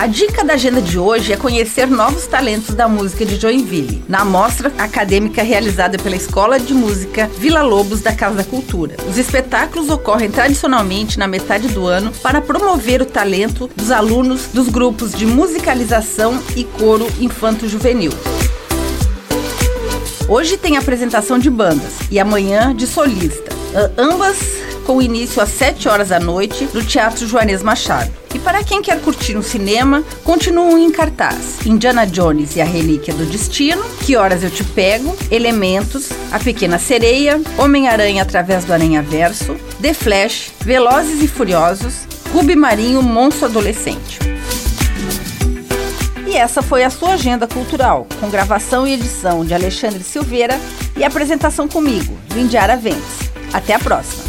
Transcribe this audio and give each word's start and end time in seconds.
A 0.00 0.06
dica 0.06 0.42
da 0.42 0.54
agenda 0.54 0.80
de 0.80 0.98
hoje 0.98 1.30
é 1.30 1.36
conhecer 1.36 1.86
novos 1.86 2.26
talentos 2.26 2.74
da 2.74 2.88
música 2.88 3.26
de 3.26 3.36
Joinville, 3.36 4.02
na 4.08 4.24
mostra 4.24 4.72
acadêmica 4.78 5.42
realizada 5.42 5.98
pela 5.98 6.16
Escola 6.16 6.58
de 6.58 6.72
Música 6.72 7.28
Vila 7.36 7.60
Lobos 7.60 8.00
da 8.00 8.10
Casa 8.14 8.36
da 8.36 8.44
Cultura. 8.44 8.96
Os 9.06 9.18
espetáculos 9.18 9.90
ocorrem 9.90 10.30
tradicionalmente 10.30 11.18
na 11.18 11.26
metade 11.26 11.68
do 11.68 11.86
ano 11.86 12.12
para 12.22 12.40
promover 12.40 13.02
o 13.02 13.04
talento 13.04 13.70
dos 13.76 13.90
alunos 13.90 14.46
dos 14.54 14.70
grupos 14.70 15.12
de 15.12 15.26
musicalização 15.26 16.42
e 16.56 16.64
coro 16.64 17.06
infanto-juvenil. 17.20 18.12
Hoje 20.26 20.56
tem 20.56 20.78
apresentação 20.78 21.38
de 21.38 21.50
bandas 21.50 21.92
e 22.10 22.18
amanhã 22.18 22.74
de 22.74 22.86
solista, 22.86 23.54
ambas 23.98 24.38
com 24.86 25.00
início 25.00 25.42
às 25.42 25.50
7 25.50 25.88
horas 25.88 26.08
da 26.08 26.20
noite 26.20 26.68
no 26.72 26.84
Teatro 26.84 27.26
Joanês 27.26 27.62
Machado. 27.62 28.10
E 28.34 28.38
para 28.38 28.62
quem 28.62 28.80
quer 28.80 29.00
curtir 29.00 29.36
um 29.36 29.42
cinema, 29.42 30.04
continuam 30.22 30.78
em 30.78 30.90
cartaz 30.90 31.66
Indiana 31.66 32.06
Jones 32.06 32.56
e 32.56 32.60
a 32.60 32.64
Relíquia 32.64 33.12
do 33.12 33.26
Destino, 33.26 33.82
Que 34.04 34.16
Horas 34.16 34.42
Eu 34.42 34.50
Te 34.50 34.62
Pego, 34.62 35.16
Elementos, 35.30 36.10
A 36.30 36.38
Pequena 36.38 36.78
Sereia, 36.78 37.40
Homem-Aranha 37.58 38.22
através 38.22 38.64
do 38.64 38.72
Aranha 38.72 39.02
Verso, 39.02 39.56
The 39.80 39.92
Flash, 39.92 40.52
Velozes 40.60 41.22
e 41.22 41.28
Furiosos, 41.28 42.06
Rubi 42.32 42.54
Marinho 42.54 43.02
Monstro 43.02 43.46
Adolescente. 43.46 44.18
E 46.30 46.36
essa 46.36 46.62
foi 46.62 46.84
a 46.84 46.90
sua 46.90 47.14
agenda 47.14 47.48
cultural, 47.48 48.06
com 48.20 48.30
gravação 48.30 48.86
e 48.86 48.92
edição 48.92 49.44
de 49.44 49.52
Alexandre 49.52 50.04
Silveira 50.04 50.60
e 50.96 51.02
apresentação 51.02 51.66
comigo, 51.66 52.16
Lindiara 52.32 52.76
Ventes. 52.76 53.32
Até 53.52 53.74
a 53.74 53.80
próxima! 53.80 54.19